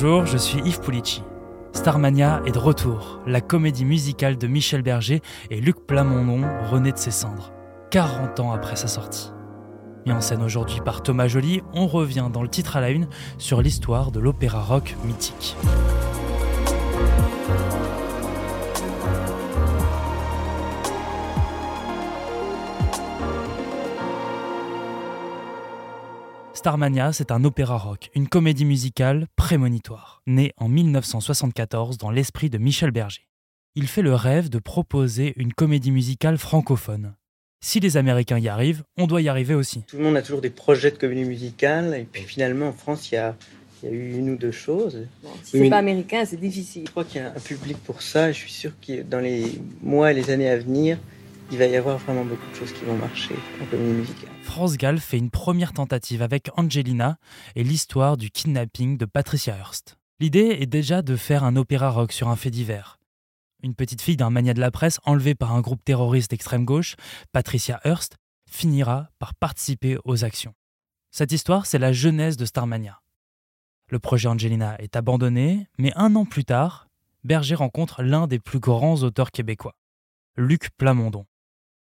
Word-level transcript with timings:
Bonjour, 0.00 0.26
je 0.26 0.38
suis 0.38 0.60
Yves 0.60 0.78
Pulici. 0.78 1.24
Starmania 1.72 2.40
est 2.46 2.52
de 2.52 2.58
retour, 2.58 3.18
la 3.26 3.40
comédie 3.40 3.84
musicale 3.84 4.38
de 4.38 4.46
Michel 4.46 4.82
Berger 4.82 5.22
et 5.50 5.60
Luc 5.60 5.88
Plamondon 5.88 6.46
renaît 6.70 6.92
de 6.92 6.98
ses 6.98 7.10
cendres, 7.10 7.50
40 7.90 8.38
ans 8.38 8.52
après 8.52 8.76
sa 8.76 8.86
sortie. 8.86 9.32
Mis 10.06 10.12
en 10.12 10.20
scène 10.20 10.44
aujourd'hui 10.44 10.78
par 10.84 11.02
Thomas 11.02 11.26
Joly, 11.26 11.62
on 11.72 11.88
revient 11.88 12.28
dans 12.32 12.42
le 12.42 12.48
titre 12.48 12.76
à 12.76 12.80
la 12.80 12.90
une 12.90 13.08
sur 13.38 13.60
l'histoire 13.60 14.12
de 14.12 14.20
l'opéra 14.20 14.62
rock 14.62 14.94
mythique. 15.04 15.56
Starmania, 26.58 27.12
c'est 27.12 27.30
un 27.30 27.44
opéra 27.44 27.78
rock, 27.78 28.10
une 28.16 28.26
comédie 28.26 28.64
musicale 28.64 29.28
prémonitoire, 29.36 30.22
née 30.26 30.54
en 30.56 30.68
1974 30.68 31.98
dans 31.98 32.10
l'esprit 32.10 32.50
de 32.50 32.58
Michel 32.58 32.90
Berger. 32.90 33.28
Il 33.76 33.86
fait 33.86 34.02
le 34.02 34.12
rêve 34.12 34.48
de 34.48 34.58
proposer 34.58 35.34
une 35.36 35.52
comédie 35.52 35.92
musicale 35.92 36.36
francophone. 36.36 37.14
Si 37.60 37.78
les 37.78 37.96
Américains 37.96 38.40
y 38.40 38.48
arrivent, 38.48 38.82
on 38.96 39.06
doit 39.06 39.22
y 39.22 39.28
arriver 39.28 39.54
aussi. 39.54 39.84
Tout 39.86 39.98
le 39.98 40.02
monde 40.02 40.16
a 40.16 40.22
toujours 40.22 40.40
des 40.40 40.50
projets 40.50 40.90
de 40.90 40.96
comédie 40.96 41.22
musicale, 41.24 41.94
et 41.94 42.08
puis 42.10 42.24
finalement 42.24 42.70
en 42.70 42.72
France, 42.72 43.12
il 43.12 43.14
y 43.14 43.18
a, 43.18 43.36
il 43.84 43.88
y 43.88 43.92
a 43.92 43.94
eu 43.94 44.18
une 44.18 44.30
ou 44.30 44.36
deux 44.36 44.50
choses. 44.50 45.06
si 45.44 45.60
c'est 45.60 45.70
pas 45.70 45.78
américain, 45.78 46.24
c'est 46.24 46.40
difficile. 46.40 46.86
Je 46.86 46.90
crois 46.90 47.04
qu'il 47.04 47.20
y 47.20 47.24
a 47.24 47.28
un 47.28 47.40
public 47.40 47.76
pour 47.84 48.02
ça, 48.02 48.30
et 48.30 48.32
je 48.32 48.38
suis 48.38 48.50
sûr 48.50 48.72
que 48.84 49.02
dans 49.02 49.20
les 49.20 49.62
mois 49.80 50.10
et 50.10 50.14
les 50.14 50.30
années 50.30 50.50
à 50.50 50.58
venir, 50.58 50.98
il 51.50 51.58
va 51.58 51.66
y 51.66 51.76
avoir 51.76 51.98
vraiment 51.98 52.24
beaucoup 52.24 52.48
de 52.50 52.54
choses 52.54 52.72
qui 52.72 52.84
vont 52.84 52.96
marcher 52.96 53.34
en 53.62 53.66
comédie 53.66 53.92
musicale. 53.92 54.30
France 54.42 54.76
Gall 54.76 54.98
fait 54.98 55.18
une 55.18 55.30
première 55.30 55.72
tentative 55.72 56.22
avec 56.22 56.50
Angelina 56.56 57.18
et 57.56 57.64
l'histoire 57.64 58.16
du 58.16 58.30
kidnapping 58.30 58.96
de 58.98 59.04
Patricia 59.04 59.56
Hearst. 59.56 59.96
L'idée 60.20 60.58
est 60.60 60.66
déjà 60.66 61.02
de 61.02 61.16
faire 61.16 61.44
un 61.44 61.56
opéra 61.56 61.90
rock 61.90 62.12
sur 62.12 62.28
un 62.28 62.36
fait 62.36 62.50
divers. 62.50 62.98
Une 63.62 63.74
petite 63.74 64.02
fille 64.02 64.16
d'un 64.16 64.30
mania 64.30 64.54
de 64.54 64.60
la 64.60 64.70
presse 64.70 65.00
enlevée 65.04 65.34
par 65.34 65.52
un 65.52 65.60
groupe 65.60 65.84
terroriste 65.84 66.30
d'extrême 66.30 66.64
gauche, 66.64 66.96
Patricia 67.32 67.80
Hearst, 67.84 68.16
finira 68.50 69.08
par 69.18 69.34
participer 69.34 69.96
aux 70.04 70.24
actions. 70.24 70.54
Cette 71.10 71.32
histoire, 71.32 71.66
c'est 71.66 71.78
la 71.78 71.92
jeunesse 71.92 72.36
de 72.36 72.44
Starmania. 72.44 73.00
Le 73.90 73.98
projet 73.98 74.28
Angelina 74.28 74.76
est 74.80 74.96
abandonné, 74.96 75.66
mais 75.78 75.92
un 75.96 76.14
an 76.14 76.24
plus 76.24 76.44
tard, 76.44 76.88
Berger 77.24 77.54
rencontre 77.54 78.02
l'un 78.02 78.26
des 78.26 78.38
plus 78.38 78.60
grands 78.60 79.02
auteurs 79.02 79.30
québécois, 79.30 79.74
Luc 80.36 80.70
Plamondon. 80.76 81.26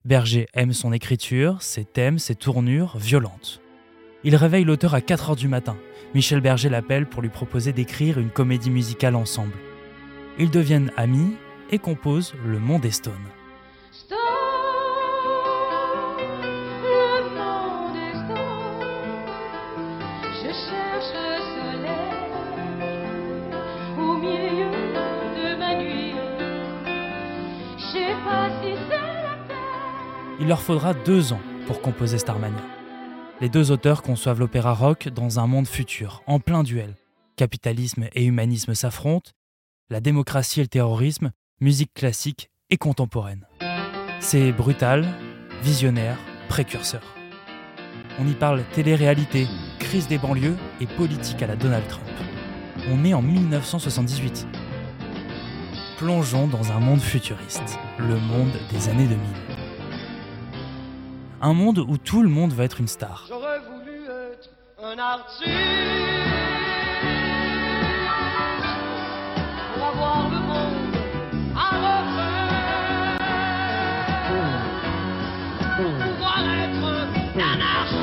Berger 0.08 0.48
aime 0.54 0.72
son 0.72 0.94
écriture, 0.94 1.62
ses 1.62 1.84
thèmes, 1.84 2.18
ses 2.18 2.34
tournures 2.34 2.98
violentes. 2.98 3.60
Il 4.24 4.38
réveille 4.38 4.64
l'auteur 4.64 4.94
à 4.94 5.02
4 5.02 5.32
heures 5.32 5.36
du 5.36 5.50
matin. 5.50 5.76
Michel 6.16 6.40
Berger 6.40 6.70
l'appelle 6.70 7.06
pour 7.06 7.22
lui 7.22 7.28
proposer 7.28 7.74
d'écrire 7.74 8.18
une 8.18 8.30
comédie 8.30 8.70
musicale 8.70 9.18
ensemble. 9.18 9.52
Ils 10.40 10.50
deviennent 10.50 10.94
amis 10.96 11.34
et 11.72 11.78
composent 11.78 12.36
Le 12.46 12.58
Monde 12.58 12.86
est 12.86 12.92
Stone. 12.92 13.14
Il 30.48 30.52
leur 30.52 30.62
faudra 30.62 30.94
deux 30.94 31.34
ans 31.34 31.42
pour 31.66 31.82
composer 31.82 32.18
Starmania. 32.18 32.64
Les 33.42 33.50
deux 33.50 33.70
auteurs 33.70 34.02
conçoivent 34.02 34.40
l'opéra 34.40 34.74
rock 34.74 35.10
dans 35.10 35.42
un 35.42 35.46
monde 35.46 35.68
futur, 35.68 36.24
en 36.26 36.40
plein 36.40 36.64
duel. 36.64 36.96
Capitalisme 37.36 38.08
et 38.14 38.24
humanisme 38.24 38.74
s'affrontent, 38.74 39.32
la 39.90 40.00
démocratie 40.00 40.62
et 40.62 40.64
le 40.64 40.70
terrorisme, 40.70 41.32
musique 41.60 41.94
classique 41.94 42.50
et 42.70 42.78
contemporaine. 42.78 43.46
C'est 44.22 44.54
brutal, 44.54 45.06
visionnaire, 45.64 46.18
précurseur. 46.48 47.04
On 48.18 48.26
y 48.26 48.34
parle 48.34 48.64
télé-réalité, 48.72 49.48
crise 49.80 50.08
des 50.08 50.18
banlieues 50.18 50.56
et 50.80 50.88
politique 50.88 51.44
à 51.44 51.48
la 51.48 51.58
Donald 51.58 51.86
Trump. 51.90 52.08
On 52.90 53.04
est 53.04 53.14
en 53.14 53.22
1978. 53.22 54.48
Plongeons 55.98 56.48
dans 56.48 56.72
un 56.72 56.80
monde 56.80 57.02
futuriste, 57.02 57.78
le 58.00 58.16
monde 58.16 58.54
des 58.72 58.88
années 58.88 59.08
2000. 59.08 59.47
Un 61.40 61.54
monde 61.54 61.78
où 61.78 61.98
tout 62.00 62.24
le 62.24 62.30
monde 62.30 62.52
va 62.52 62.64
être 62.64 62.80
une 62.80 62.88
star. 62.88 63.26
J'aurais 63.28 63.60
voulu 63.60 64.06
être 64.06 64.50
un 64.84 64.98
artiste 64.98 65.52
pour 69.76 69.86
avoir 69.86 70.30
le 70.32 70.40
monde 70.40 70.96
à 71.56 71.70
refaire, 71.86 72.58
pour 75.78 75.94
pouvoir 75.94 76.40
être 76.50 76.88
un 77.38 77.60
artiste 77.62 78.02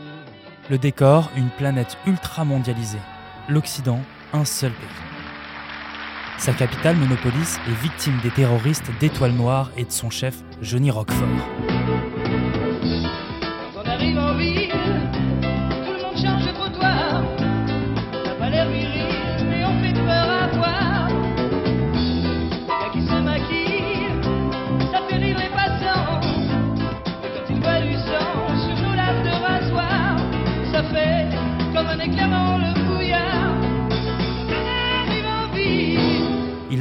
Le 0.69 0.77
décor, 0.77 1.31
une 1.35 1.49
planète 1.49 1.97
ultra 2.05 2.45
mondialisée. 2.45 2.99
L'Occident, 3.47 3.99
un 4.33 4.45
seul 4.45 4.71
pays. 4.71 4.87
Sa 6.37 6.53
capitale, 6.53 6.95
Monopolis, 6.95 7.57
est 7.67 7.81
victime 7.81 8.19
des 8.21 8.29
terroristes 8.29 8.91
d'Étoile 8.99 9.31
Noire 9.31 9.71
et 9.77 9.85
de 9.85 9.91
son 9.91 10.11
chef, 10.11 10.35
Johnny 10.61 10.91
Roquefort. 10.91 11.78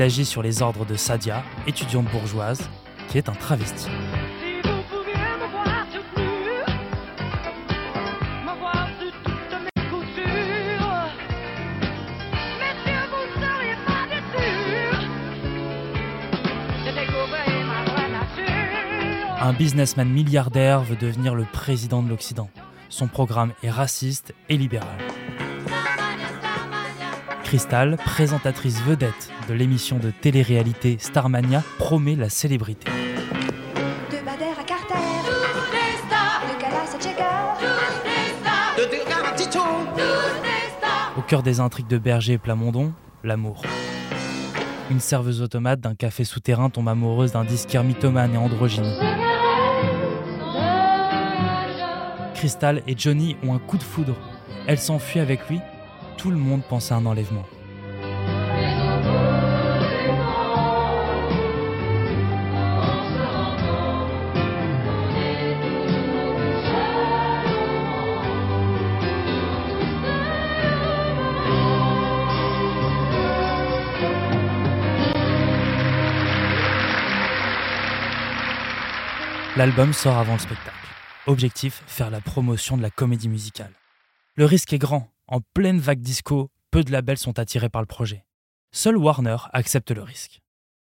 Agit 0.09 0.25
sur 0.25 0.43
les 0.43 0.63
ordres 0.63 0.87
de 0.87 0.97
Sadia, 0.97 1.45
étudiante 1.67 2.07
bourgeoise, 2.11 2.67
qui 3.11 3.19
est 3.19 3.29
un 3.29 3.35
travesti. 3.35 3.91
Un 19.41 19.53
businessman 19.53 20.09
milliardaire 20.09 20.81
veut 20.81 20.97
devenir 20.97 21.35
le 21.35 21.45
président 21.45 22.03
de 22.03 22.09
l'Occident. 22.09 22.49
Son 22.89 23.09
programme 23.09 23.53
est 23.63 23.71
raciste 23.71 24.35
et 24.49 24.57
libéral. 24.57 24.89
Crystal, 27.49 27.97
présentatrice 27.97 28.83
vedette 28.83 29.31
de 29.49 29.55
l'émission 29.55 29.97
de 29.97 30.11
télé-réalité 30.11 30.99
Starmania, 31.01 31.63
promet 31.79 32.15
la 32.15 32.29
célébrité. 32.29 32.91
De 32.91 34.23
Bader 34.23 34.53
à 34.61 34.65
Carter, 34.65 34.95
de 36.45 36.61
Calais 36.61 36.77
à 36.77 37.01
Checker, 37.01 37.25
Au 41.17 41.23
cœur 41.23 41.43
des 41.43 41.59
intrigues 41.61 41.87
de 41.87 41.97
Berger 41.97 42.35
et 42.35 42.39
Plamondon, 42.39 42.93
l'amour. 43.25 43.63
Une 44.91 45.01
serveuse 45.01 45.41
automate 45.41 45.81
d'un 45.81 45.95
café 45.95 46.25
souterrain 46.25 46.69
tombe 46.69 46.89
amoureuse 46.89 47.33
d'un 47.33 47.45
disquaire 47.45 47.83
mythomane 47.83 48.35
et 48.35 48.37
androgyne. 48.37 48.93
Crystal 52.35 52.83
et 52.87 52.95
Johnny 52.95 53.39
ont 53.43 53.55
un 53.55 53.59
coup 53.59 53.79
de 53.79 53.83
foudre. 53.83 54.17
Elle 54.67 54.79
s'enfuit 54.79 55.21
avec 55.21 55.49
lui. 55.49 55.63
Tout 56.19 56.33
le 56.33 56.37
monde 56.37 56.63
pense 56.69 56.91
à 56.91 56.97
un 56.97 57.07
enlèvement. 57.07 57.45
L'album 79.57 79.93
sort 79.93 80.19
avant 80.19 80.33
le 80.33 80.39
spectacle. 80.41 80.73
Objectif, 81.27 81.83
faire 81.87 82.11
la 82.11 82.21
promotion 82.21 82.77
de 82.77 82.83
la 82.83 82.91
comédie 82.91 83.29
musicale. 83.29 83.73
Le 84.35 84.45
risque 84.45 84.73
est 84.73 84.79
grand. 84.79 85.09
En 85.31 85.41
pleine 85.53 85.79
vague 85.79 86.01
disco, 86.01 86.51
peu 86.71 86.83
de 86.83 86.91
labels 86.91 87.19
sont 87.19 87.39
attirés 87.39 87.69
par 87.69 87.83
le 87.83 87.87
projet. 87.87 88.25
Seul 88.73 88.97
Warner 88.97 89.37
accepte 89.53 89.91
le 89.91 90.03
risque. 90.03 90.41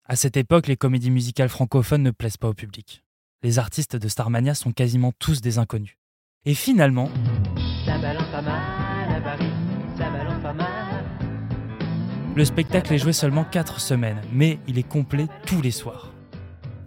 À 0.05 0.15
cette 0.15 0.37
époque, 0.37 0.69
les 0.69 0.77
comédies 0.77 1.11
musicales 1.11 1.49
francophones 1.49 2.05
ne 2.05 2.13
plaisent 2.13 2.37
pas 2.37 2.49
au 2.49 2.55
public. 2.55 3.03
Les 3.43 3.59
artistes 3.59 3.97
de 3.97 4.07
Starmania 4.07 4.55
sont 4.55 4.71
quasiment 4.71 5.11
tous 5.19 5.41
des 5.41 5.59
inconnus. 5.59 5.97
Et 6.45 6.55
finalement, 6.55 7.11
le 12.37 12.45
spectacle 12.45 12.95
est 12.95 12.99
joué 12.99 13.13
seulement 13.13 13.45
4 13.45 13.81
semaines, 13.81 14.21
mais 14.33 14.61
il 14.69 14.79
est 14.79 14.89
complet 14.89 15.27
tous 15.45 15.61
les 15.61 15.73
soirs. 15.73 16.13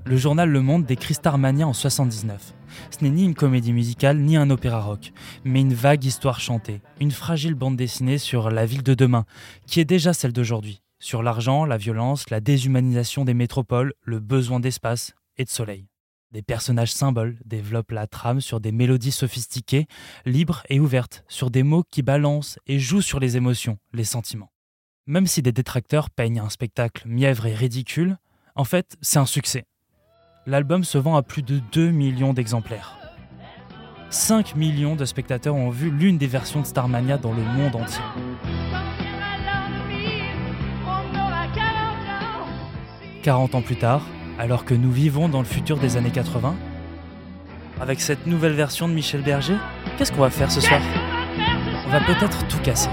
Le 0.06 0.18
journal 0.18 0.50
Le 0.50 0.62
Monde 0.62 0.86
décrit 0.86 1.14
Starmania 1.14 1.66
en 1.66 1.72
79. 1.72 2.54
Ce 2.92 3.04
n'est 3.04 3.10
ni 3.10 3.24
une 3.24 3.36
comédie 3.36 3.72
musicale 3.72 4.18
ni 4.18 4.36
un 4.36 4.50
opéra 4.50 4.82
rock, 4.82 5.14
mais 5.46 5.62
une 5.62 5.74
vague 5.74 6.04
histoire 6.04 6.42
chantée, 6.42 6.82
une 7.00 7.12
fragile 7.12 7.56
bande 7.56 7.78
dessinée 7.78 8.18
sur 8.18 8.52
la 8.52 8.66
ville 8.66 8.84
de 8.84 8.96
demain, 8.96 9.26
qui 9.66 9.80
est 9.80 9.86
déjà 9.86 10.12
celle 10.12 10.34
d'aujourd'hui, 10.34 10.82
sur 11.00 11.24
l'argent, 11.24 11.64
la 11.64 11.78
violence, 11.78 12.30
la 12.30 12.42
déshumanisation 12.42 13.24
des 13.24 13.34
métropoles, 13.34 13.94
le 14.02 14.20
besoin 14.20 14.60
d'espace 14.60 15.14
et 15.38 15.46
de 15.46 15.50
soleil. 15.50 15.88
Des 16.32 16.42
personnages 16.42 16.92
symboles 16.92 17.38
développent 17.46 17.92
la 17.92 18.08
trame 18.08 18.42
sur 18.42 18.60
des 18.60 18.74
mélodies 18.74 19.12
sophistiquées, 19.12 19.86
libres 20.26 20.64
et 20.68 20.82
ouvertes, 20.82 21.24
sur 21.30 21.50
des 21.50 21.64
mots 21.64 21.84
qui 21.90 22.02
balancent 22.02 22.60
et 22.68 22.78
jouent 22.78 23.02
sur 23.02 23.22
les 23.22 23.38
émotions, 23.38 23.78
les 23.94 24.04
sentiments. 24.04 24.52
Même 25.08 25.28
si 25.28 25.42
des 25.42 25.54
détracteurs 25.54 26.10
peignent 26.10 26.42
un 26.42 26.50
spectacle 26.50 27.08
mièvre 27.08 27.46
et 27.46 27.54
ridicule, 27.54 28.18
en 28.56 28.66
fait, 28.66 28.98
c'est 29.02 29.20
un 29.20 29.26
succès. 29.26 29.66
L'album 30.46 30.84
se 30.84 30.98
vend 30.98 31.16
à 31.16 31.22
plus 31.22 31.42
de 31.42 31.62
2 31.72 31.92
millions 31.92 32.34
d'exemplaires. 32.34 32.98
5 34.10 34.58
millions 34.58 34.98
de 34.98 35.06
spectateurs 35.06 35.56
ont 35.56 35.70
vu 35.70 35.90
l'une 35.90 36.18
des 36.18 36.28
versions 36.28 36.60
de 36.60 36.66
Starmania 36.66 37.18
dans 37.18 37.32
le 37.32 37.42
monde 37.42 37.78
entier. 37.78 38.04
40 43.22 43.56
ans 43.56 43.62
plus 43.62 43.78
tard, 43.78 44.02
alors 44.38 44.66
que 44.66 44.74
nous 44.74 44.92
vivons 44.92 45.30
dans 45.30 45.40
le 45.40 45.46
futur 45.46 45.78
des 45.78 45.96
années 45.96 46.12
80, 46.12 46.54
avec 47.80 48.02
cette 48.02 48.28
nouvelle 48.28 48.52
version 48.52 48.90
de 48.90 48.94
Michel 48.94 49.22
Berger, 49.22 49.56
qu'est-ce 49.98 50.12
qu'on 50.12 50.22
va 50.22 50.30
faire 50.30 50.52
ce 50.52 50.60
soir? 50.60 50.82
On 51.88 51.90
va 51.90 52.02
peut-être 52.02 52.46
tout 52.50 52.60
casser. 52.60 52.90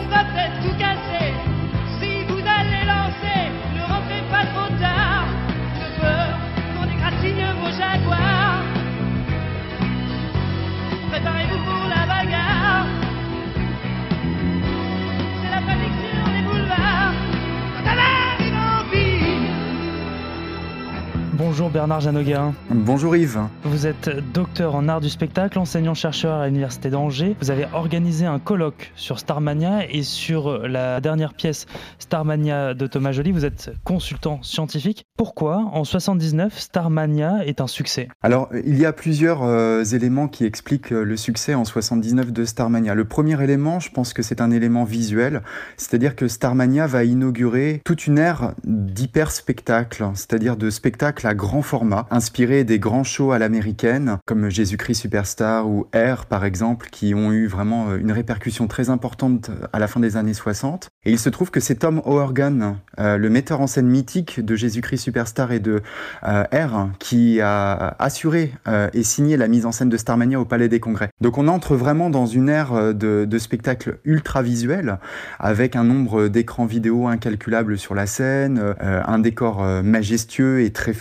Bernard 21.80 22.02
Janoguin. 22.02 22.52
Bonjour 22.68 23.16
Yves. 23.16 23.40
Vous 23.64 23.86
êtes 23.86 24.10
docteur 24.34 24.74
en 24.74 24.86
art 24.86 25.00
du 25.00 25.08
spectacle, 25.08 25.58
enseignant-chercheur 25.58 26.34
à 26.34 26.46
l'Université 26.46 26.90
d'Angers. 26.90 27.34
Vous 27.40 27.50
avez 27.50 27.66
organisé 27.72 28.26
un 28.26 28.38
colloque 28.38 28.92
sur 28.96 29.18
Starmania 29.18 29.90
et 29.90 30.02
sur 30.02 30.58
la 30.68 31.00
dernière 31.00 31.32
pièce 31.32 31.64
Starmania 31.98 32.74
de 32.74 32.86
Thomas 32.86 33.12
Joly, 33.12 33.32
vous 33.32 33.46
êtes 33.46 33.72
consultant 33.82 34.42
scientifique. 34.42 35.06
Pourquoi 35.16 35.70
en 35.72 35.84
79 35.84 36.58
Starmania 36.58 37.46
est 37.46 37.62
un 37.62 37.66
succès? 37.66 38.08
Alors, 38.20 38.50
il 38.62 38.78
y 38.78 38.84
a 38.84 38.92
plusieurs 38.92 39.42
euh, 39.42 39.82
éléments 39.82 40.28
qui 40.28 40.44
expliquent 40.44 40.92
euh, 40.92 41.02
le 41.02 41.16
succès 41.16 41.54
en 41.54 41.64
79 41.64 42.30
de 42.30 42.44
Starmania. 42.44 42.94
Le 42.94 43.06
premier 43.06 43.42
élément, 43.42 43.80
je 43.80 43.90
pense 43.90 44.12
que 44.12 44.22
c'est 44.22 44.42
un 44.42 44.50
élément 44.50 44.84
visuel, 44.84 45.40
c'est-à-dire 45.78 46.14
que 46.14 46.28
Starmania 46.28 46.86
va 46.86 47.04
inaugurer 47.04 47.80
toute 47.86 48.06
une 48.06 48.18
ère 48.18 48.52
d'hyper-spectacle, 48.64 50.10
c'est-à-dire 50.12 50.58
de 50.58 50.68
spectacle 50.68 51.26
à 51.26 51.32
grand 51.32 51.62
inspiré 52.10 52.64
des 52.64 52.78
grands 52.78 53.04
shows 53.04 53.32
à 53.32 53.38
l'américaine, 53.38 54.18
comme 54.26 54.48
Jésus-Christ 54.48 55.00
Superstar 55.00 55.68
ou 55.68 55.86
Air 55.92 56.26
par 56.26 56.44
exemple, 56.44 56.88
qui 56.90 57.14
ont 57.14 57.32
eu 57.32 57.46
vraiment 57.46 57.90
euh, 57.90 57.98
une 57.98 58.12
répercussion 58.12 58.66
très 58.66 58.90
importante 58.90 59.50
à 59.72 59.78
la 59.78 59.86
fin 59.86 60.00
des 60.00 60.16
années 60.16 60.34
60. 60.34 60.88
Et 61.04 61.12
il 61.12 61.18
se 61.18 61.28
trouve 61.28 61.50
que 61.50 61.60
c'est 61.60 61.76
Tom 61.76 62.02
O'Organ, 62.04 62.76
euh, 62.98 63.16
le 63.16 63.30
metteur 63.30 63.60
en 63.60 63.66
scène 63.66 63.86
mythique 63.86 64.40
de 64.40 64.56
Jésus-Christ 64.56 64.98
Superstar 64.98 65.52
et 65.52 65.60
de 65.60 65.82
euh, 66.26 66.44
Air, 66.50 66.88
qui 66.98 67.40
a 67.40 67.94
assuré 67.98 68.52
et 68.92 69.02
signé 69.02 69.36
la 69.36 69.48
mise 69.48 69.66
en 69.66 69.72
scène 69.72 69.88
de 69.88 69.96
Starmania 69.96 70.40
au 70.40 70.44
Palais 70.44 70.68
des 70.68 70.80
Congrès. 70.80 71.10
Donc 71.20 71.38
on 71.38 71.48
entre 71.48 71.74
vraiment 71.74 72.10
dans 72.10 72.26
une 72.26 72.48
ère 72.48 72.94
de, 72.94 73.24
de 73.24 73.38
spectacle 73.38 73.98
ultra 74.04 74.42
visuel, 74.42 74.98
avec 75.38 75.76
un 75.76 75.84
nombre 75.84 76.28
d'écrans 76.28 76.66
vidéo 76.66 77.08
incalculable 77.08 77.78
sur 77.78 77.94
la 77.94 78.06
scène, 78.06 78.74
un 78.80 79.18
décor 79.18 79.62
majestueux 79.82 80.62
et 80.62 80.70
très 80.70 80.92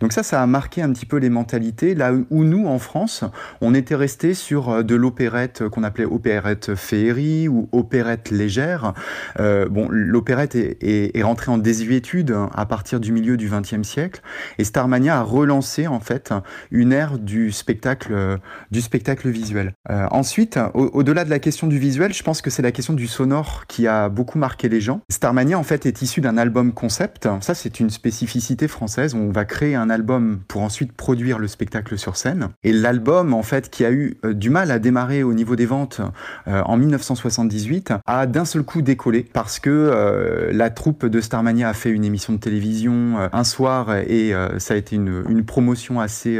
donc 0.00 0.12
ça, 0.12 0.22
ça 0.22 0.42
a 0.42 0.46
marqué 0.46 0.82
un 0.82 0.92
petit 0.92 1.06
peu 1.06 1.16
les 1.16 1.30
mentalités, 1.30 1.94
là 1.94 2.12
où 2.30 2.44
nous, 2.44 2.66
en 2.66 2.78
France, 2.78 3.24
on 3.60 3.74
était 3.74 3.94
resté 3.94 4.34
sur 4.34 4.70
euh, 4.70 4.82
de 4.82 4.94
l'opérette 4.94 5.68
qu'on 5.68 5.82
appelait 5.82 6.04
opérette 6.04 6.74
féerie 6.74 7.48
ou 7.48 7.68
opérette 7.72 8.30
légère. 8.30 8.94
Euh, 9.40 9.68
bon, 9.68 9.88
l'opérette 9.90 10.54
est, 10.54 11.22
rentrée 11.22 11.50
en 11.50 11.58
désuétude 11.58 12.34
à 12.54 12.64
partir 12.64 13.00
du 13.00 13.12
milieu 13.12 13.36
du 13.36 13.50
XXe 13.50 13.86
siècle, 13.86 14.22
et 14.58 14.64
Starmania 14.64 15.18
a 15.18 15.22
relancé 15.22 15.86
en 15.86 16.00
fait 16.00 16.32
une 16.70 16.92
ère 16.92 17.18
du 17.18 17.52
spectacle, 17.52 18.12
euh, 18.12 18.38
du 18.70 18.80
spectacle 18.80 19.28
visuel. 19.28 19.74
ensuite, 19.88 20.58
au-delà 20.74 21.24
de 21.24 21.30
la 21.30 21.38
question 21.38 21.66
du 21.66 21.78
visuel, 21.78 22.14
je 22.14 22.22
pense 22.22 22.40
que 22.40 22.50
c'est 22.50 22.62
la 22.62 22.72
question 22.72 22.94
du 22.94 23.06
sonore 23.06 23.64
qui 23.66 23.86
a 23.86 24.08
beaucoup 24.08 24.38
marqué 24.38 24.68
les 24.68 24.80
gens. 24.80 25.00
Starmania 25.10 25.58
en 25.58 25.62
fait 25.62 25.86
est 25.86 26.02
issu 26.02 26.20
d'un 26.20 26.38
album 26.38 26.72
concept. 26.72 27.28
Ça, 27.40 27.54
c'est 27.54 27.80
une 27.80 27.90
spécificité 27.90 28.68
française 28.68 29.14
on 29.14 29.30
va 29.30 29.44
créer 29.48 29.74
un 29.74 29.90
album 29.90 30.40
pour 30.46 30.62
ensuite 30.62 30.92
produire 30.92 31.38
le 31.38 31.48
spectacle 31.48 31.98
sur 31.98 32.16
scène. 32.16 32.50
Et 32.62 32.72
l'album, 32.72 33.34
en 33.34 33.42
fait, 33.42 33.70
qui 33.70 33.84
a 33.84 33.90
eu 33.90 34.16
euh, 34.24 34.34
du 34.34 34.50
mal 34.50 34.70
à 34.70 34.78
démarrer 34.78 35.22
au 35.24 35.34
niveau 35.34 35.56
des 35.56 35.66
ventes 35.66 36.00
euh, 36.46 36.62
en 36.62 36.76
1978, 36.76 37.94
a 38.06 38.26
d'un 38.26 38.44
seul 38.44 38.62
coup 38.62 38.82
décollé 38.82 39.26
parce 39.32 39.58
que 39.58 39.70
euh, 39.70 40.52
la 40.52 40.70
troupe 40.70 41.06
de 41.06 41.20
Starmania 41.20 41.68
a 41.68 41.72
fait 41.72 41.90
une 41.90 42.04
émission 42.04 42.32
de 42.32 42.38
télévision 42.38 43.16
un 43.32 43.44
soir 43.44 43.96
et 43.96 44.32
ça 44.58 44.74
a 44.74 44.76
été 44.76 44.96
une, 44.96 45.44
promotion 45.44 46.00
assez 46.00 46.38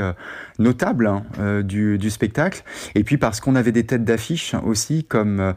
notable 0.59 1.07
hein, 1.07 1.63
du, 1.63 2.11
spectacle. 2.11 2.63
Et 2.95 3.05
puis 3.05 3.17
parce 3.17 3.41
qu'on 3.41 3.55
avait 3.55 3.73
des 3.73 3.85
têtes 3.85 4.05
d'affiche 4.05 4.55
aussi, 4.65 5.05
comme 5.05 5.55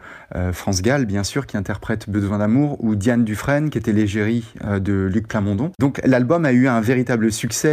France 0.53 0.81
Gall, 0.81 1.05
bien 1.05 1.23
sûr, 1.23 1.45
qui 1.45 1.57
interprète 1.57 2.09
Besoin 2.09 2.37
d'amour, 2.37 2.81
ou 2.83 2.95
Diane 2.95 3.23
Dufresne, 3.25 3.69
qui 3.69 3.77
était 3.77 3.91
l'égérie 3.91 4.45
de 4.63 5.09
Luc 5.11 5.27
Plamondon. 5.27 5.71
Donc 5.79 5.99
l'album 6.05 6.45
a 6.45 6.53
eu 6.53 6.67
un 6.67 6.79
véritable 6.79 7.01
véritable 7.01 7.31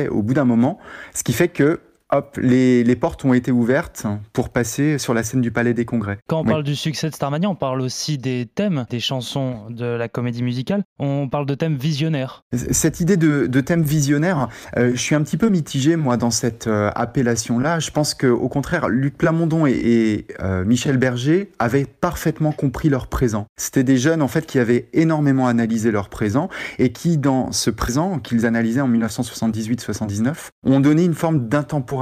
au 0.09 0.23
bout 0.23 0.35
d'un 0.35 0.45
moment, 0.45 0.78
ce 1.14 1.23
qui 1.23 1.33
fait 1.33 1.49
que 1.49 1.81
hop, 2.11 2.38
les, 2.41 2.85
les, 2.85 2.97
portes 2.97 3.25
ont 3.25 3.35
été 3.35 3.50
ouvertes 3.50 4.07
pour 4.33 4.50
passer 4.50 4.99
sur 4.99 5.15
la 5.15 5.23
scène 5.23 5.41
du 5.41 5.50
Palais 5.50 5.75
des 5.75 5.85
Congrès. 5.85 6.19
Quand 6.29 6.41
on 6.41 6.45
parle 6.45 6.62
du 6.62 6.77
succès 6.77 7.11
de 7.11 7.15
Starmania, 7.15 7.49
on 7.49 7.55
parle 7.55 7.81
aussi 7.81 8.19
des 8.19 8.47
thèmes, 8.47 8.87
des 8.91 9.00
chansons 9.00 9.71
de 9.71 9.85
la 9.85 10.09
comédie 10.09 10.43
musicale. 10.43 10.85
On 10.99 11.29
parle 11.29 11.47
de 11.47 11.55
thèmes 11.55 11.77
visionnaires. 11.77 12.45
Cette 12.53 13.00
idée 13.00 13.17
de, 13.17 13.47
de 13.47 13.61
thème 13.61 13.83
visionnaire, 13.83 14.49
euh, 14.77 14.93
je 14.95 15.00
suis 15.00 15.15
un 15.15 15.23
petit 15.23 15.37
peu 15.37 15.49
mitigé, 15.49 15.97
moi, 15.97 16.17
dans 16.17 16.31
cette 16.31 16.67
euh, 16.67 16.91
appellation-là. 16.95 17.79
Je 17.79 17.91
pense 17.91 18.15
qu'au 18.15 18.49
contraire, 18.49 18.88
Luc 18.88 19.17
Plamondon 19.17 19.67
et, 19.67 19.73
et 19.73 20.27
euh, 20.41 20.65
Michel 20.65 20.97
Berger 20.97 21.50
avaient 21.59 21.87
parfaitement 21.87 22.53
compris 22.53 22.88
leur 22.88 23.09
présent. 23.09 23.47
C'était 23.59 23.85
des 23.85 23.99
jeunes, 23.99 24.23
en 24.23 24.29
fait, 24.29 24.47
qui 24.47 24.59
avaient 24.59 24.88
énormément 24.93 25.47
analysé 25.47 25.91
leur 25.91 26.09
présent 26.09 26.49
et 26.79 26.93
qui, 26.93 27.19
dans 27.19 27.53
ce 27.53 27.71
présent 27.71 28.19
qu'ils 28.19 28.47
analysaient 28.47 28.81
en 28.81 28.91
1978-79, 28.91 30.35
ont 30.65 30.81
donné 30.81 31.05
une 31.05 31.15
forme 31.15 31.49
d'intemporalité 31.49 31.98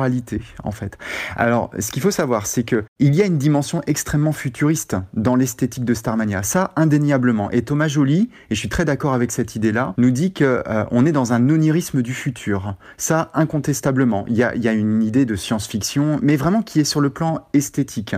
en 0.64 0.70
fait. 0.70 0.98
Alors, 1.36 1.70
ce 1.78 1.90
qu'il 1.90 2.02
faut 2.02 2.10
savoir, 2.10 2.46
c'est 2.46 2.64
que 2.64 2.84
il 2.98 3.14
y 3.14 3.22
a 3.22 3.26
une 3.26 3.38
dimension 3.38 3.82
extrêmement 3.86 4.32
futuriste 4.32 4.96
dans 5.14 5.36
l'esthétique 5.36 5.84
de 5.84 5.94
Starmania. 5.94 6.42
Ça, 6.42 6.72
indéniablement. 6.76 7.50
Et 7.50 7.62
Thomas 7.62 7.88
Joly, 7.88 8.30
et 8.50 8.54
je 8.54 8.58
suis 8.58 8.68
très 8.68 8.84
d'accord 8.84 9.14
avec 9.14 9.32
cette 9.32 9.56
idée-là, 9.56 9.94
nous 9.98 10.10
dit 10.10 10.32
que 10.32 10.62
euh, 10.66 10.84
on 10.90 11.06
est 11.06 11.12
dans 11.12 11.32
un 11.32 11.48
onirisme 11.48 12.02
du 12.02 12.14
futur. 12.14 12.76
Ça, 12.96 13.30
incontestablement. 13.34 14.24
Il 14.28 14.36
y 14.36 14.42
a, 14.42 14.54
y 14.56 14.68
a 14.68 14.72
une 14.72 15.02
idée 15.02 15.24
de 15.24 15.36
science-fiction, 15.36 16.18
mais 16.22 16.36
vraiment 16.36 16.62
qui 16.62 16.80
est 16.80 16.84
sur 16.84 17.00
le 17.00 17.10
plan 17.10 17.46
esthétique. 17.52 18.14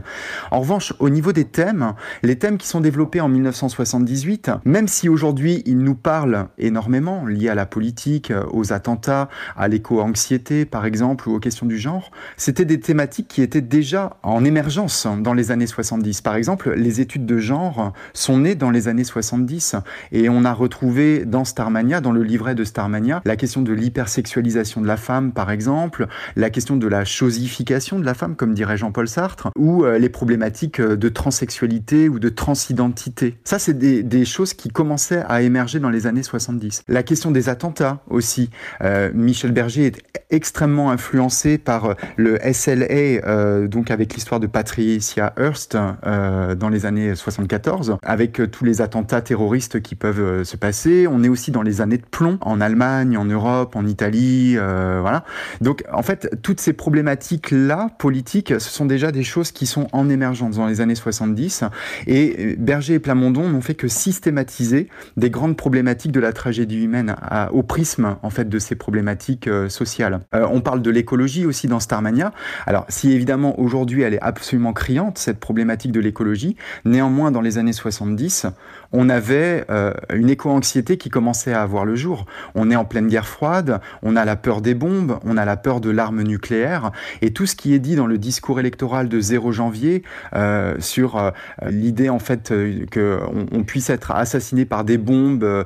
En 0.51 0.61
revanche, 0.61 0.95
au 0.99 1.11
niveau 1.11 1.33
des 1.33 1.45
thèmes, 1.45 1.95
les 2.23 2.39
thèmes 2.39 2.59
qui 2.59 2.67
sont 2.67 2.81
développés 2.81 3.21
en 3.21 3.29
1978, 3.29 4.51
même 4.65 4.89
si 4.89 5.09
aujourd'hui 5.09 5.63
ils 5.67 5.79
nous 5.79 5.95
parlent 5.95 6.49
énormément, 6.59 7.27
liés 7.27 7.49
à 7.49 7.55
la 7.55 7.67
politique, 7.67 8.33
aux 8.53 8.73
attentats, 8.73 9.29
à 9.57 9.69
l'éco-anxiété, 9.69 10.65
par 10.65 10.87
exemple, 10.87 11.29
ou 11.29 11.35
aux 11.35 11.41
questions 11.41 11.67
du 11.69 11.79
genre, 11.79 12.11
c'était 12.37 12.65
des 12.65 12.81
thématiques 12.81 13.29
qui 13.29 13.43
étaient 13.43 13.61
déjà 13.61 14.17
en 14.23 14.45
émergence 14.45 15.07
dans 15.21 15.35
les 15.35 15.51
années 15.51 15.67
70. 15.67 16.21
Par 16.23 16.35
exemple, 16.35 16.73
les 16.75 17.01
études 17.01 17.27
de 17.27 17.39
genre 17.39 17.93
sont 18.13 18.39
nées 18.39 18.55
dans 18.55 18.71
les 18.71 18.89
années 18.89 19.05
70 19.05 19.77
et 20.13 20.29
on 20.29 20.45
a 20.45 20.53
retrouvé 20.53 21.25
dans 21.25 21.45
Starmania, 21.45 22.01
dans 22.01 22.13
le 22.13 22.23
livret 22.23 22.55
de 22.55 22.65
Starmania, 22.65 23.21
la 23.25 23.37
question 23.37 23.63
de 23.63 23.73
l'hypersexualisation 23.73 24.81
de 24.81 24.87
la 24.87 24.97
femme, 24.97 25.33
par 25.33 25.51
exemple, 25.51 26.07
la 26.37 26.51
question 26.51 26.77
de 26.77 26.87
la 26.87 27.05
chosification 27.05 27.99
de 27.99 28.05
la 28.05 28.15
femme, 28.15 28.37
comme 28.37 28.55
dirait 28.55 28.77
Jean-Paul 28.77 29.09
Sartre, 29.09 29.51
ou 29.57 29.85
euh, 29.85 29.99
les 29.99 30.09
problématiques 30.09 30.81
de 30.81 31.09
transsexualité 31.09 32.09
ou 32.09 32.19
de 32.19 32.29
transidentité. 32.29 33.37
Ça, 33.45 33.59
c'est 33.59 33.77
des, 33.79 34.03
des, 34.03 34.25
choses 34.25 34.55
qui 34.55 34.69
commençaient 34.69 35.25
à 35.29 35.43
émerger 35.43 35.81
dans 35.81 35.91
les 35.91 36.07
années 36.07 36.23
70. 36.23 36.83
La 36.89 37.03
question 37.03 37.31
des 37.31 37.49
attentats 37.49 38.03
aussi. 38.09 38.51
Euh, 38.83 39.11
Michel 39.15 39.53
Berger 39.53 39.87
est 39.87 40.03
extrêmement 40.31 40.91
influencé 40.91 41.58
par 41.59 41.85
euh, 41.85 41.95
le 42.17 42.39
SLA, 42.53 42.87
euh, 42.91 43.69
donc 43.69 43.91
avec 43.91 44.15
l'histoire 44.15 44.41
de 44.41 44.47
Patricia 44.47 45.33
Hearst 45.39 45.77
euh, 46.07 46.55
dans 46.55 46.69
les 46.69 46.87
années 46.87 47.15
74, 47.15 47.99
avec 48.03 48.41
tous 48.51 48.65
les 48.65 48.81
attentats 48.81 49.21
terroristes 49.21 49.81
qui 49.81 49.95
peuvent 49.95 50.45
se 50.45 50.57
passer. 50.57 51.07
On 51.07 51.23
est 51.23 51.29
aussi 51.29 51.51
dans 51.51 51.63
les 51.63 51.81
années 51.81 51.99
de 51.99 52.07
plomb 52.07 52.39
en 52.41 52.61
Allemagne, 52.61 53.17
en 53.17 53.25
Europe, 53.25 53.77
en 53.77 53.87
Italie, 53.87 54.57
voilà. 54.57 55.25
Donc 55.61 55.85
en 55.93 56.03
fait, 56.03 56.39
toutes 56.43 56.61
ces 56.61 56.73
problématiques-là, 56.73 57.91
politiques, 57.99 58.55
ce 58.59 58.71
sont 58.71 58.87
déjà 58.87 59.13
des 59.13 59.25
choses 59.25 59.53
qui 59.53 59.67
sont 59.67 59.89
en 59.93 60.09
émergence 60.09 60.57
dans 60.57 60.67
les 60.67 60.81
années 60.81 60.95
70. 60.95 61.65
Et 62.07 62.57
Berger 62.59 62.95
et 62.95 62.99
Plamondon 62.99 63.49
n'ont 63.49 63.61
fait 63.61 63.75
que 63.75 63.89
systématiser 63.89 64.89
des 65.17 65.31
grandes 65.31 65.57
problématiques 65.57 66.13
de 66.13 66.21
la 66.21 66.33
tragédie 66.33 66.83
humaine 66.83 67.17
au 67.53 67.63
prisme 67.63 68.17
en 68.23 68.31
fait 68.31 68.49
de 68.49 68.59
ces 68.59 68.75
problématiques 68.75 69.49
sociales. 69.69 70.21
On 70.33 70.61
parle 70.61 70.83
de 70.83 70.91
l'écologie 70.91 71.47
aussi 71.49 71.67
dans 71.67 71.81
Starmania. 71.81 72.33
Alors, 72.67 72.85
si 72.89 73.13
évidemment 73.13 73.59
aujourd'hui 73.59 74.03
elle 74.03 74.15
est 74.15 74.23
absolument 74.23 74.73
criante, 74.73 75.19
cette 75.19 75.41
problématique 75.41 75.93
de 75.93 76.01
l'écologie, 76.01 76.57
néanmoins 76.85 77.31
dans 77.31 77.41
les 77.41 77.59
années 77.59 77.73
70, 77.73 78.47
on 78.93 79.09
avait 79.09 79.65
euh, 79.71 79.93
une 80.15 80.31
éco-anxiété 80.31 80.97
qui 80.97 81.11
commençait 81.11 81.53
à 81.53 81.63
avoir 81.63 81.85
le 81.85 81.95
jour. 81.95 82.27
On 82.55 82.71
est 82.71 82.77
en 82.77 82.85
pleine 82.85 83.09
guerre 83.09 83.27
froide, 83.27 83.81
on 84.03 84.17
a 84.17 84.25
la 84.25 84.37
peur 84.37 84.61
des 84.63 84.75
bombes, 84.75 85.19
on 85.25 85.37
a 85.37 85.45
la 85.45 85.57
peur 85.57 85.81
de 85.81 85.91
l'arme 85.91 86.23
nucléaire, 86.23 86.91
et 87.21 87.33
tout 87.33 87.47
ce 87.47 87.55
qui 87.55 87.75
est 87.75 87.79
dit 87.79 87.97
dans 87.97 88.07
le 88.07 88.19
discours 88.19 88.61
électoral 88.61 89.09
de 89.09 89.21
0 89.21 89.53
janvier 89.53 90.03
euh, 90.35 90.75
sur 90.79 91.17
euh, 91.17 91.31
l'idée 91.69 92.09
en 92.09 92.19
fait 92.19 92.53
qu'on 92.93 93.47
on 93.53 93.65
puisse 93.65 93.91
être 93.91 94.13
assassiné 94.13 94.65
par 94.65 94.85
des 94.85 94.99
bombes 94.99 95.65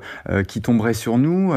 qui 0.49 0.61
tomberaient 0.61 0.95
sur 0.95 1.19
nous, 1.19 1.53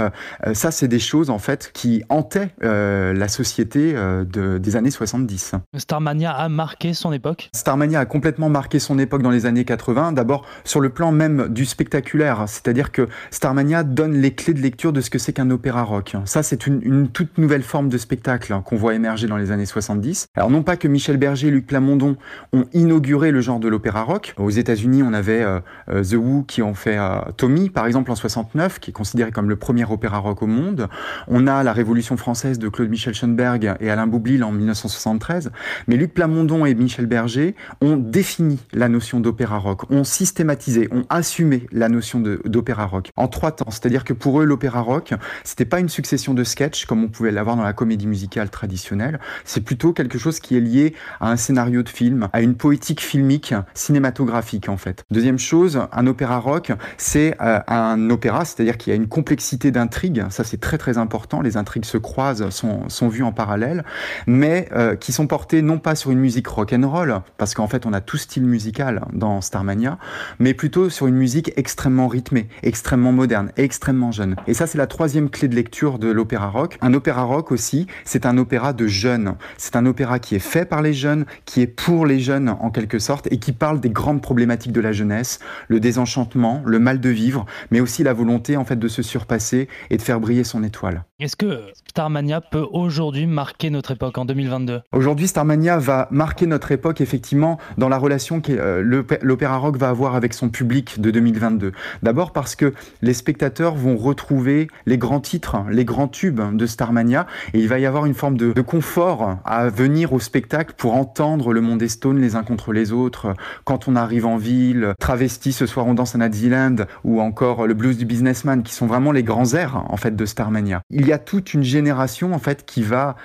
ça 0.53 0.71
c'est 0.71 0.87
des 0.87 0.99
choses 0.99 1.29
en 1.29 1.39
fait 1.39 1.71
qui 1.73 2.03
hantaient 2.09 2.49
la 2.61 3.27
société 3.27 3.95
de, 4.23 4.57
des 4.57 4.75
années 4.75 4.91
70. 4.91 5.55
Starmania 5.75 6.31
a 6.31 6.49
marqué 6.49 6.93
son 6.93 7.11
époque 7.11 7.49
Starmania 7.53 7.99
a 7.99 8.05
complètement 8.05 8.49
marqué 8.49 8.79
son 8.79 8.99
époque 8.99 9.21
dans 9.21 9.31
les 9.31 9.45
années 9.45 9.65
80, 9.65 10.13
d'abord 10.13 10.45
sur 10.63 10.79
le 10.79 10.89
plan 10.89 11.11
même 11.11 11.47
du 11.49 11.65
spectaculaire, 11.65 12.45
c'est-à-dire 12.47 12.91
que 12.91 13.07
Starmania 13.31 13.83
donne 13.83 14.13
les 14.13 14.33
clés 14.33 14.53
de 14.53 14.61
lecture 14.61 14.93
de 14.93 15.01
ce 15.01 15.09
que 15.09 15.19
c'est 15.19 15.33
qu'un 15.33 15.49
opéra 15.49 15.83
rock. 15.83 16.15
Ça, 16.25 16.43
c'est 16.43 16.67
une, 16.67 16.79
une, 16.83 17.09
toute 17.09 17.37
nouvelle 17.37 17.63
forme 17.63 17.89
de 17.89 17.97
spectacle 17.97 18.55
qu'on 18.63 18.75
voit 18.75 18.93
émerger 18.93 19.27
dans 19.27 19.37
les 19.37 19.51
années 19.51 19.65
70. 19.65 20.27
Alors 20.35 20.49
non 20.49 20.63
pas 20.63 20.77
que 20.77 20.87
Michel 20.87 21.17
Berger 21.17 21.47
et 21.47 21.51
Luc 21.51 21.67
Plamondon 21.67 22.17
ont 22.53 22.65
inauguré 22.73 23.31
le 23.31 23.41
genre 23.41 23.59
de 23.59 23.67
l'opéra 23.67 24.03
rock. 24.03 24.33
Aux 24.37 24.49
États-Unis, 24.49 25.03
on 25.03 25.13
avait 25.13 25.41
euh, 25.41 25.59
euh, 25.89 26.03
The 26.03 26.15
Who 26.15 26.43
qui 26.47 26.61
ont 26.61 26.73
fait 26.73 26.97
euh, 26.97 27.19
Tommy, 27.37 27.69
par 27.69 27.85
exemple, 27.85 28.11
en 28.11 28.15
69, 28.15 28.79
qui 28.79 28.91
est 28.91 28.93
considéré 28.93 29.31
comme 29.31 29.49
le 29.49 29.55
premier 29.55 29.85
opéra 29.85 30.17
rock 30.17 30.41
au 30.41 30.47
monde. 30.47 30.87
On 31.27 31.47
a 31.47 31.63
la 31.63 31.73
Révolution 31.73 32.17
française 32.17 32.59
de 32.59 32.69
Claude 32.69 32.89
Michel 32.89 33.13
Schoenberg 33.13 33.75
et 33.79 33.89
Alain 33.89 34.04
Boublil 34.07 34.43
en 34.43 34.51
1973. 34.51 35.51
Mais 35.87 35.97
Luc 35.97 36.13
Plamondon 36.13 36.65
et 36.65 36.73
Michel 36.73 37.05
Berger 37.05 37.55
ont 37.81 37.97
défini 37.97 38.59
la 38.73 38.89
notion 38.89 39.19
d'opéra 39.19 39.57
rock, 39.57 39.89
ont 39.91 40.03
systématisé, 40.03 40.87
ont 40.91 41.05
assumé 41.09 41.67
la 41.71 41.89
notion 41.89 42.19
d'opéra 42.19 42.85
rock 42.85 43.11
en 43.15 43.27
trois 43.27 43.51
temps. 43.51 43.69
C'est-à-dire 43.69 44.03
que 44.03 44.13
pour 44.13 44.41
eux, 44.41 44.45
l'opéra 44.45 44.81
rock, 44.81 45.13
c'était 45.43 45.65
pas 45.65 45.79
une 45.79 45.89
succession 45.89 46.33
de 46.33 46.43
sketchs 46.43 46.85
comme 46.85 47.03
on 47.03 47.07
pouvait 47.07 47.31
l'avoir 47.31 47.55
dans 47.55 47.63
la 47.63 47.73
comédie 47.73 48.07
musicale 48.07 48.49
traditionnelle. 48.49 49.19
C'est 49.43 49.61
plutôt 49.61 49.93
quelque 49.93 50.17
chose 50.17 50.39
qui 50.39 50.57
est 50.57 50.61
lié 50.61 50.93
à 51.19 51.31
un 51.31 51.37
scénario 51.37 51.83
de 51.83 51.89
film, 51.89 52.29
à 52.33 52.41
une 52.41 52.55
poétique 52.55 53.01
filmique, 53.01 53.53
cinématographique 53.73 54.69
en 54.69 54.77
fait. 54.77 55.03
Deuxième 55.11 55.39
chose, 55.39 55.79
un 55.91 56.07
opéra 56.07 56.39
rock, 56.39 56.71
c'est 56.97 57.35
euh, 57.41 57.59
un 57.67 58.09
opéra, 58.09 58.45
c'est-à-dire 58.45 58.77
qu'il 58.77 58.91
y 58.91 58.93
a 58.93 58.95
une 58.95 59.07
complexité 59.07 59.71
d'intrigues. 59.71 60.25
Ça, 60.29 60.43
c'est 60.43 60.59
très 60.59 60.77
très 60.77 60.97
important. 60.97 61.41
Les 61.41 61.57
intrigues 61.57 61.85
se 61.85 61.97
croisent, 61.97 62.49
sont, 62.49 62.89
sont 62.89 63.07
vues 63.07 63.23
en 63.23 63.31
parallèle, 63.31 63.84
mais 64.27 64.67
euh, 64.73 64.95
qui 64.95 65.11
sont 65.11 65.27
portées 65.27 65.61
non 65.61 65.79
pas 65.79 65.95
sur 65.95 66.11
une 66.11 66.19
musique 66.19 66.47
rock 66.47 66.73
and 66.73 66.89
roll, 66.89 67.21
parce 67.37 67.53
qu'en 67.53 67.67
fait, 67.67 67.85
on 67.85 67.93
a 67.93 68.01
tout 68.01 68.17
style 68.17 68.45
musical 68.45 69.05
dans 69.13 69.41
Starmania, 69.41 69.97
mais 70.39 70.53
plutôt 70.53 70.89
sur 70.89 71.07
une 71.07 71.15
musique 71.15 71.51
extrêmement 71.55 72.07
rythmée, 72.07 72.47
extrêmement 72.63 73.11
moderne, 73.11 73.51
extrêmement 73.57 74.11
jeune. 74.11 74.35
Et 74.47 74.53
ça, 74.53 74.67
c'est 74.67 74.77
la 74.77 74.87
troisième 74.87 75.29
clé 75.29 75.47
de 75.47 75.55
lecture 75.55 75.99
de 75.99 76.09
l'opéra 76.09 76.49
rock. 76.49 76.77
Un 76.81 76.93
opéra 76.93 77.23
rock 77.23 77.51
aussi, 77.51 77.87
c'est 78.03 78.25
un 78.25 78.37
opéra 78.37 78.73
de 78.73 78.87
jeunes. 78.87 79.35
C'est 79.57 79.75
un 79.75 79.85
opéra 79.85 80.19
qui 80.19 80.35
est 80.35 80.39
fait 80.39 80.65
par 80.65 80.81
les 80.81 80.93
jeunes, 80.93 81.25
qui 81.45 81.61
est 81.61 81.67
pour 81.67 82.05
les 82.05 82.19
jeunes 82.19 82.49
en 82.49 82.69
quelque 82.69 82.99
sorte, 82.99 83.27
et 83.31 83.37
qui 83.37 83.51
parle 83.51 83.79
des 83.79 83.89
grandes 83.89 84.21
problématiques 84.21 84.71
de 84.71 84.81
la 84.81 84.91
jeunesse, 84.91 85.39
le 85.67 85.79
désenchantement, 85.79 86.61
le 86.65 86.79
mal 86.79 86.99
de 86.99 87.09
vivre, 87.09 87.45
mais 87.71 87.79
aussi 87.79 88.03
la 88.03 88.13
volonté 88.13 88.57
en 88.57 88.65
fait 88.65 88.77
de 88.77 88.87
se 88.87 89.01
surpasser 89.01 89.67
et 89.89 89.97
de 89.97 90.01
faire 90.01 90.19
briller 90.19 90.43
son 90.43 90.63
étoile. 90.63 91.03
Est-ce 91.19 91.35
que 91.35 91.71
Starmania 91.89 92.41
peut 92.41 92.65
aujourd'hui 92.71 93.25
marquer 93.25 93.69
notre 93.75 93.91
époque 93.91 94.17
en 94.17 94.25
2022 94.25 94.81
Aujourd'hui, 94.91 95.27
Starmania 95.27 95.77
va 95.77 96.07
marquer 96.11 96.47
notre 96.47 96.71
époque 96.71 97.01
effectivement 97.01 97.59
dans 97.77 97.89
la 97.89 97.97
relation 97.97 98.41
que 98.41 98.51
euh, 98.51 99.03
l'opéra 99.21 99.57
rock 99.57 99.77
va 99.77 99.89
avoir 99.89 100.15
avec 100.15 100.33
son 100.33 100.49
public 100.49 100.99
de 100.99 101.11
2022. 101.11 101.73
D'abord 102.03 102.31
parce 102.31 102.55
que 102.55 102.73
les 103.01 103.13
spectateurs 103.13 103.75
vont 103.75 103.97
retrouver 103.97 104.67
les 104.85 104.97
grands 104.97 105.19
titres, 105.19 105.57
les 105.69 105.85
grands 105.85 106.07
tubes 106.07 106.41
de 106.55 106.65
Starmania, 106.65 107.27
et 107.53 107.59
il 107.59 107.67
va 107.67 107.79
y 107.79 107.85
avoir 107.85 108.05
une 108.05 108.13
forme 108.13 108.37
de, 108.37 108.53
confort 108.61 109.37
à 109.45 109.69
venir 109.69 110.13
au 110.13 110.19
spectacle 110.19 110.73
pour 110.75 110.95
entendre 110.95 111.53
le 111.53 111.61
monde 111.61 111.79
des 111.79 111.89
Stones 111.89 112.19
les 112.19 112.35
uns 112.35 112.43
contre 112.43 112.73
les 112.73 112.91
autres. 112.91 113.33
Quand 113.63 113.87
on 113.87 113.95
arrive 113.95 114.25
en 114.25 114.37
ville, 114.37 114.93
Travesti, 114.99 115.51
ce 115.51 115.65
soir 115.65 115.85
on 115.85 115.93
danse 115.93 116.15
à 116.15 116.17
Naziland, 116.17 116.77
ou 117.03 117.21
encore 117.21 117.67
le 117.67 117.73
blues 117.73 117.97
du 117.97 118.05
businessman, 118.05 118.63
qui 118.63 118.73
sont 118.73 118.87
vraiment 118.87 119.11
les 119.11 119.23
grands 119.23 119.53
airs 119.53 119.83
en 119.87 119.97
fait 119.97 120.15
de 120.15 120.25
Starmania. 120.25 120.81
Il 120.89 121.05
y 121.05 121.13
a 121.13 121.19
toute 121.19 121.53
une 121.53 121.63
génération 121.63 122.33
en 122.33 122.39
fait 122.39 122.65
qui 122.65 122.81
va 122.81 123.15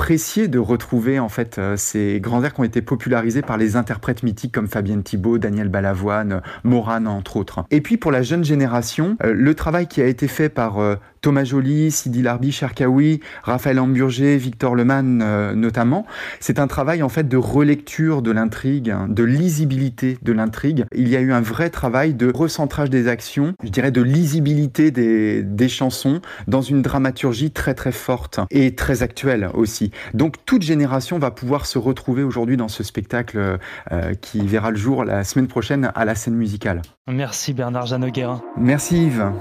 apprécier 0.00 0.48
de 0.48 0.58
retrouver 0.58 1.18
en 1.18 1.28
fait 1.28 1.58
euh, 1.58 1.76
ces 1.76 2.20
grands 2.20 2.42
airs 2.42 2.54
qui 2.54 2.60
ont 2.62 2.64
été 2.64 2.80
popularisés 2.80 3.42
par 3.42 3.58
les 3.58 3.76
interprètes 3.76 4.22
mythiques 4.22 4.50
comme 4.50 4.66
Fabienne 4.66 5.02
Thibault, 5.02 5.36
Daniel 5.36 5.68
Balavoine, 5.68 6.40
Morane 6.64 7.06
entre 7.06 7.36
autres. 7.36 7.66
Et 7.70 7.82
puis 7.82 7.98
pour 7.98 8.10
la 8.10 8.22
jeune 8.22 8.42
génération, 8.42 9.18
euh, 9.22 9.34
le 9.34 9.54
travail 9.54 9.88
qui 9.88 10.00
a 10.00 10.06
été 10.06 10.26
fait 10.26 10.48
par 10.48 10.78
euh, 10.78 10.96
Thomas 11.20 11.44
Joly, 11.44 11.90
Sidi 11.90 12.22
Larbi, 12.22 12.50
Cherkaoui, 12.50 13.20
Raphaël 13.42 13.78
Amburger, 13.78 14.38
Victor 14.38 14.74
Lemann 14.74 15.20
euh, 15.22 15.54
notamment. 15.54 16.06
C'est 16.40 16.58
un 16.58 16.66
travail 16.66 17.02
en 17.02 17.10
fait 17.10 17.28
de 17.28 17.36
relecture 17.36 18.22
de 18.22 18.30
l'intrigue, 18.30 18.90
hein, 18.90 19.06
de 19.08 19.22
lisibilité 19.22 20.16
de 20.22 20.32
l'intrigue. 20.32 20.86
Il 20.94 21.08
y 21.08 21.16
a 21.16 21.20
eu 21.20 21.32
un 21.32 21.42
vrai 21.42 21.68
travail 21.68 22.14
de 22.14 22.32
recentrage 22.32 22.88
des 22.88 23.06
actions, 23.06 23.52
je 23.62 23.68
dirais 23.68 23.90
de 23.90 24.00
lisibilité 24.00 24.90
des, 24.90 25.42
des 25.42 25.68
chansons 25.68 26.22
dans 26.48 26.62
une 26.62 26.80
dramaturgie 26.80 27.50
très 27.50 27.74
très 27.74 27.92
forte 27.92 28.40
et 28.50 28.74
très 28.74 29.02
actuelle 29.02 29.50
aussi. 29.52 29.89
Donc 30.14 30.36
toute 30.44 30.62
génération 30.62 31.18
va 31.18 31.30
pouvoir 31.30 31.66
se 31.66 31.78
retrouver 31.78 32.22
aujourd'hui 32.22 32.56
dans 32.56 32.68
ce 32.68 32.82
spectacle 32.82 33.58
euh, 33.92 34.14
qui 34.14 34.46
verra 34.46 34.70
le 34.70 34.76
jour 34.76 35.04
la 35.04 35.24
semaine 35.24 35.48
prochaine 35.48 35.90
à 35.94 36.04
la 36.04 36.14
scène 36.14 36.34
musicale. 36.34 36.82
Merci 37.06 37.52
Bernard 37.52 37.86
Jeannot-Guérin. 37.86 38.42
Merci 38.56 39.06
Yves. 39.06 39.32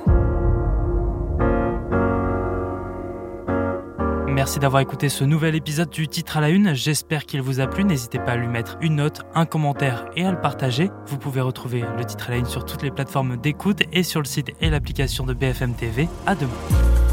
Merci 4.40 4.60
d'avoir 4.60 4.82
écouté 4.82 5.10
ce 5.10 5.26
nouvel 5.26 5.54
épisode 5.56 5.90
du 5.90 6.08
titre 6.08 6.38
à 6.38 6.42
la 6.42 6.50
une. 6.50 6.74
J'espère 6.74 7.26
qu'il 7.26 7.42
vous 7.42 7.60
a 7.60 7.68
plu. 7.68 7.84
N'hésitez 7.84 8.20
pas 8.20 8.32
à 8.32 8.36
lui 8.38 8.48
mettre 8.48 8.78
une 8.80 8.96
note, 8.96 9.24
un 9.36 9.46
commentaire 9.46 10.06
et 10.16 10.26
à 10.26 10.32
le 10.32 10.40
partager. 10.40 10.90
Vous 11.08 11.18
pouvez 11.18 11.42
retrouver 11.42 11.84
le 11.98 12.06
titre 12.06 12.30
à 12.30 12.32
la 12.32 12.38
une 12.38 12.46
sur 12.46 12.64
toutes 12.64 12.82
les 12.82 12.90
plateformes 12.90 13.36
d'écoute 13.36 13.82
et 13.92 14.02
sur 14.02 14.22
le 14.22 14.26
site 14.26 14.52
et 14.62 14.70
l'application 14.70 15.26
de 15.26 15.34
BFM 15.34 15.74
TV. 15.74 16.08
À 16.26 16.36
demain. 16.36 17.09